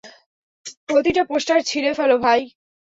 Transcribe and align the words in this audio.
প্রতিটা 0.87 1.23
পোস্টার 1.29 1.57
ছিঁড়ে 1.69 1.91
ফেল, 1.93 2.11
ভাই। 2.23 2.41